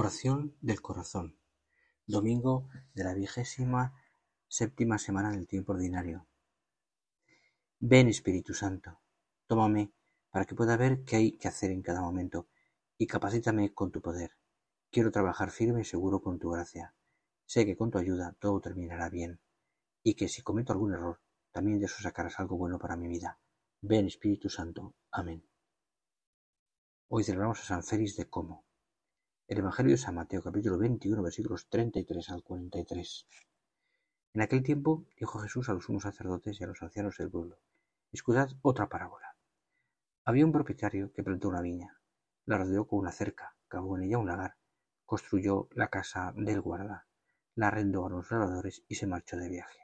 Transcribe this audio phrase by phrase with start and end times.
[0.00, 1.36] Oración del corazón.
[2.06, 4.00] Domingo de la vigésima
[4.46, 6.28] séptima semana del tiempo ordinario.
[7.80, 9.00] Ven Espíritu Santo,
[9.48, 9.92] tómame
[10.30, 12.46] para que pueda ver qué hay que hacer en cada momento
[12.96, 14.36] y capacítame con tu poder
[14.92, 16.94] Quiero trabajar firme y seguro con tu gracia.
[17.44, 19.40] Sé que con tu ayuda todo terminará bien,
[20.04, 23.40] y que si cometo algún error, también de eso sacarás algo bueno para mi vida.
[23.80, 24.94] Ven Espíritu Santo.
[25.10, 25.44] Amén.
[27.08, 28.67] Hoy celebramos a San Félix de Como.
[29.48, 33.26] El Evangelio de San Mateo, capítulo 21, versículos 33 al 43.
[34.34, 37.58] En aquel tiempo dijo Jesús a los sumos sacerdotes y a los ancianos del pueblo,
[38.12, 39.36] escuchad otra parábola.
[40.26, 41.98] Había un propietario que plantó una viña,
[42.44, 44.56] la rodeó con una cerca, cavó en ella un lagar
[45.06, 47.06] construyó la casa del guarda,
[47.54, 49.78] la arrendó a los labradores y se marchó de viaje.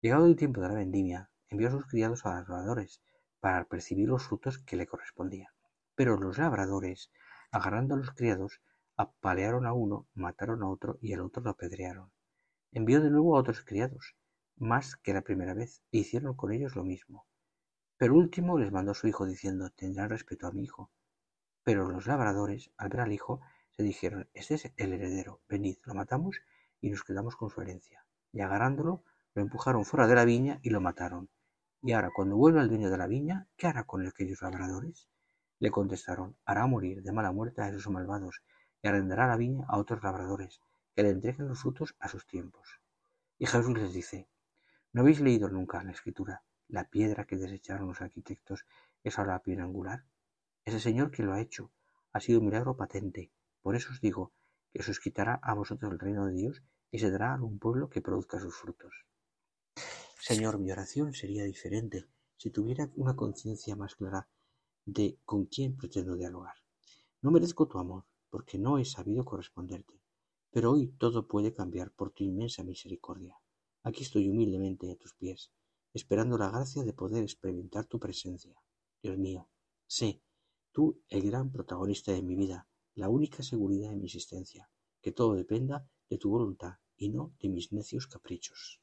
[0.00, 3.00] Llegado el tiempo de la vendimia, envió a sus criados a los labradores
[3.38, 5.52] para percibir los frutos que le correspondían.
[5.94, 7.12] Pero los labradores,
[7.54, 8.60] agarrando a los criados,
[8.96, 12.10] apalearon a uno, mataron a otro y al otro lo apedrearon.
[12.72, 14.16] Envió de nuevo a otros criados,
[14.56, 17.28] más que la primera vez, e hicieron con ellos lo mismo.
[17.96, 20.90] Pero último les mandó a su hijo diciendo, tendrán respeto a mi hijo.
[21.62, 25.94] Pero los labradores, al ver al hijo, se dijeron, este es el heredero, venid, lo
[25.94, 26.40] matamos
[26.80, 28.04] y nos quedamos con su herencia.
[28.32, 29.04] Y agarrándolo,
[29.34, 31.30] lo empujaron fuera de la viña y lo mataron.
[31.82, 35.08] Y ahora, cuando vuelva el dueño de la viña, ¿qué hará con aquellos labradores?
[35.64, 38.42] Le contestaron, hará morir de mala muerte a esos malvados
[38.82, 40.60] y arrendará la viña a otros labradores,
[40.94, 42.82] que le entreguen los frutos a sus tiempos.
[43.38, 44.28] Y Jesús les dice,
[44.92, 46.42] ¿no habéis leído nunca en la escritura?
[46.68, 48.66] La piedra que desecharon los arquitectos
[49.02, 50.04] es ahora la piedra angular.
[50.66, 51.70] Ese Señor que lo ha hecho
[52.12, 53.32] ha sido un milagro patente,
[53.62, 54.32] por eso os digo
[54.70, 57.88] que os quitará a vosotros el reino de Dios y se dará a un pueblo
[57.88, 59.06] que produzca sus frutos.
[60.20, 62.04] Señor, mi oración sería diferente
[62.36, 64.28] si tuviera una conciencia más clara
[64.84, 66.54] de con quién pretendo dialogar.
[67.22, 70.00] No merezco tu amor, porque no he sabido corresponderte,
[70.50, 73.38] pero hoy todo puede cambiar por tu inmensa misericordia.
[73.82, 75.52] Aquí estoy humildemente a tus pies,
[75.92, 78.60] esperando la gracia de poder experimentar tu presencia.
[79.02, 79.48] Dios mío,
[79.86, 80.22] sé,
[80.72, 84.70] tú el gran protagonista de mi vida, la única seguridad de mi existencia,
[85.00, 88.80] que todo dependa de tu voluntad y no de mis necios caprichos.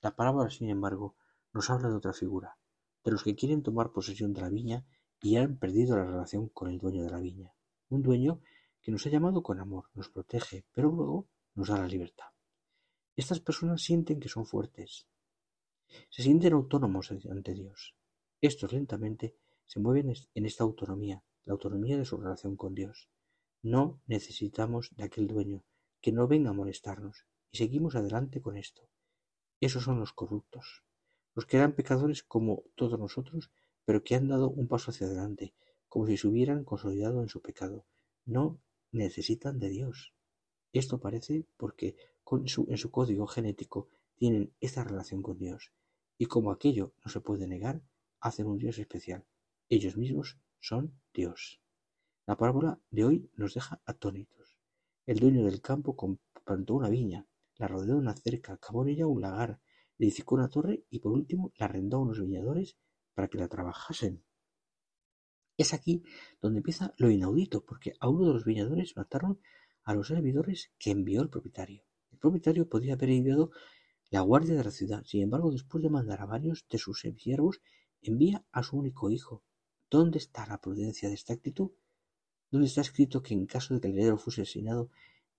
[0.00, 1.16] La parábola, sin embargo,
[1.52, 2.58] nos habla de otra figura,
[3.04, 4.86] de los que quieren tomar posesión de la viña
[5.22, 7.52] y han perdido la relación con el dueño de la viña.
[7.88, 8.40] Un dueño
[8.80, 12.26] que nos ha llamado con amor, nos protege, pero luego nos da la libertad.
[13.16, 15.06] Estas personas sienten que son fuertes,
[16.08, 17.94] se sienten autónomos ante Dios.
[18.40, 19.36] Estos lentamente
[19.66, 23.08] se mueven en esta autonomía, la autonomía de su relación con Dios.
[23.62, 25.64] No necesitamos de aquel dueño
[26.00, 28.88] que no venga a molestarnos, y seguimos adelante con esto.
[29.60, 30.84] Esos son los corruptos,
[31.34, 33.50] los que eran pecadores como todos nosotros,
[33.84, 35.54] pero que han dado un paso hacia adelante,
[35.88, 37.86] como si se hubieran consolidado en su pecado.
[38.24, 38.60] No
[38.92, 40.14] necesitan de Dios.
[40.72, 41.96] Esto parece porque
[42.30, 42.48] en
[42.78, 45.72] su código genético tienen esta relación con Dios,
[46.18, 47.82] y como aquello no se puede negar,
[48.20, 49.24] hacen un Dios especial.
[49.68, 51.60] Ellos mismos son Dios.
[52.26, 54.58] La parábola de hoy nos deja atónitos.
[55.06, 55.96] El dueño del campo
[56.44, 59.60] plantó una viña, la rodeó de una cerca, cavó en ella un lagar,
[59.96, 62.76] le edificó una torre y por último la arrendó a unos viñadores
[63.20, 64.24] para que la trabajasen.
[65.58, 66.02] Es aquí
[66.40, 69.42] donde empieza lo inaudito, porque a uno de los viñadores mataron
[69.82, 71.84] a los servidores que envió el propietario.
[72.10, 73.50] El propietario podía haber enviado
[74.08, 77.60] la guardia de la ciudad, sin embargo, después de mandar a varios de sus siervos,
[78.00, 79.44] envía a su único hijo.
[79.90, 81.72] ¿Dónde está la prudencia de esta actitud?
[82.50, 84.88] ¿Dónde está escrito que en caso de que el heredero fuese asesinado,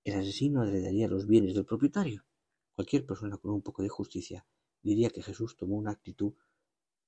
[0.04, 2.26] el asesino heredaría los bienes del propietario?
[2.76, 4.46] Cualquier persona con un poco de justicia
[4.84, 6.36] diría que Jesús tomó una actitud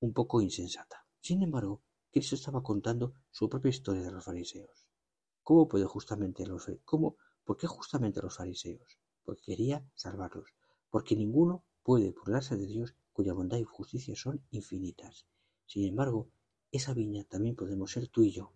[0.04, 1.08] un poco insensata.
[1.22, 4.86] Sin embargo, Cristo estaba contando su propia historia de los fariseos.
[5.42, 7.16] ¿Cómo puede justamente los cómo,
[7.46, 9.00] ¿Por qué justamente los fariseos?
[9.24, 10.50] Porque quería salvarlos,
[10.90, 15.26] porque ninguno puede burlarse de Dios cuya bondad y justicia son infinitas.
[15.66, 16.30] Sin embargo,
[16.70, 18.52] esa viña también podemos ser tú y yo.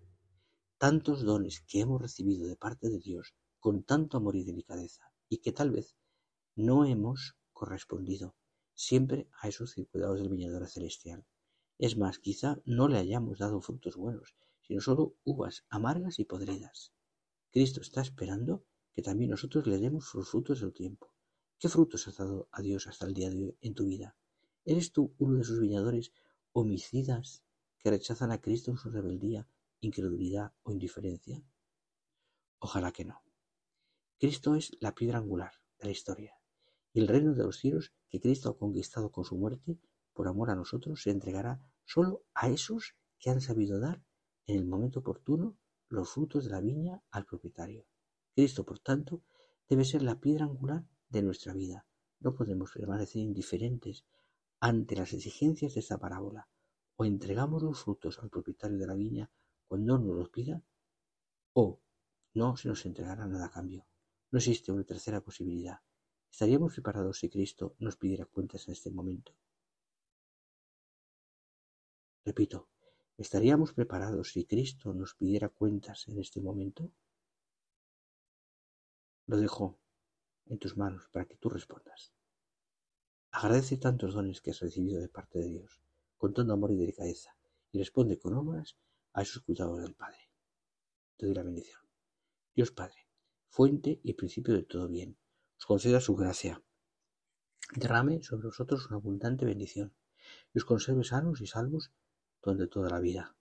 [0.77, 5.37] Tantos dones que hemos recibido de parte de Dios con tanto amor y delicadeza, y
[5.37, 5.95] que tal vez
[6.55, 8.35] no hemos correspondido
[8.73, 11.25] siempre a esos circulados del viñador celestial.
[11.79, 16.91] Es más, quizá no le hayamos dado frutos buenos, sino solo uvas amargas y podridas.
[17.51, 21.13] Cristo está esperando que también nosotros le demos los frutos del tiempo.
[21.59, 24.15] ¿Qué frutos has dado a Dios hasta el día de hoy en tu vida?
[24.65, 26.11] ¿Eres tú uno de sus viñadores
[26.51, 27.43] homicidas
[27.79, 29.47] que rechazan a Cristo en su rebeldía,
[29.79, 31.43] incredulidad o indiferencia?
[32.59, 33.21] Ojalá que no.
[34.19, 36.39] Cristo es la piedra angular de la historia,
[36.91, 39.77] y el reino de los cielos que Cristo ha conquistado con su muerte
[40.17, 44.03] por amor a nosotros se entregará solo a esos que han sabido dar
[44.47, 45.59] en el momento oportuno
[45.89, 47.85] los frutos de la viña al propietario.
[48.33, 49.21] Cristo, por tanto,
[49.69, 51.85] debe ser la piedra angular de nuestra vida.
[52.19, 54.05] No podemos permanecer indiferentes
[54.59, 56.49] ante las exigencias de esta parábola.
[56.95, 59.29] O entregamos los frutos al propietario de la viña
[59.67, 60.63] cuando nos los pida,
[61.53, 61.79] o
[62.33, 63.85] no se nos entregará nada a cambio.
[64.31, 65.77] No existe una tercera posibilidad.
[66.31, 69.35] ¿Estaríamos preparados si Cristo nos pidiera cuentas en este momento?
[72.27, 72.67] Repito,
[73.15, 76.91] ¿estaríamos preparados si Cristo nos pidiera cuentas en este momento?
[79.27, 79.79] Lo dejo
[80.47, 82.11] en tus manos para que tú respondas.
[83.31, 85.81] Agradece tantos dones que has recibido de parte de Dios,
[86.17, 87.33] con todo amor y delicadeza,
[87.71, 88.77] y responde con obras
[89.13, 90.29] a esos cuidados del Padre.
[91.15, 91.81] Te doy la bendición.
[92.53, 93.07] Dios Padre,
[93.47, 95.17] fuente y principio de todo bien,
[95.57, 96.61] os conceda su gracia.
[97.73, 99.95] Derrame sobre vosotros una abundante bendición,
[100.53, 101.93] y os conserve sanos y salvos
[102.47, 103.35] durante toda la vida.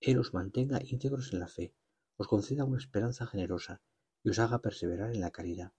[0.00, 1.74] Él os mantenga íntegros en la fe,
[2.16, 3.82] os conceda una esperanza generosa,
[4.22, 5.72] y os haga perseverar en la caridad.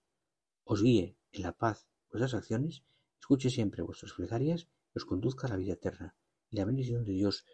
[0.63, 2.83] Os guíe en la paz vuestras acciones
[3.19, 6.15] Escuche siempre vuestras plegarias y os conduzca a la vida eterna,
[6.50, 7.45] y la bendición de Dios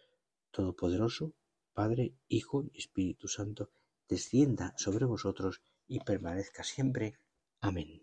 [0.51, 1.33] Todopoderoso,
[1.73, 3.71] Padre, Hijo y Espíritu Santo,
[4.07, 7.17] descienda sobre vosotros y permanezca siempre.
[7.59, 8.02] Amén.